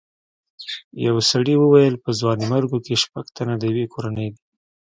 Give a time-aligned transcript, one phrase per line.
[1.07, 4.41] یو سړي وویل په ځوانیمرګو کې شپږ تنه د یوې کورنۍ دي.